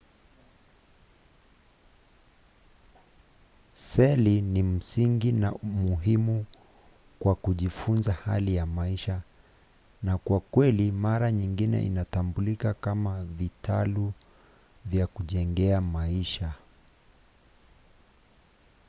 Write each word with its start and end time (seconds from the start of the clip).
seli 3.73 4.41
ni 4.41 4.63
msingi 4.63 5.31
na 5.31 5.51
muhimu 5.63 6.45
kwa 7.19 7.35
kujifunza 7.35 8.13
hali 8.13 8.55
ya 8.55 8.65
maisha 8.65 9.21
na 10.03 10.17
kwa 10.17 10.39
kweli 10.39 10.91
mara 10.91 11.31
nyingi 11.31 11.63
inatambulika 11.63 12.73
kama 12.73 13.23
vitalu 13.23 14.13
vya 14.85 15.07
kujenga 15.07 15.81
maisha 15.81 16.53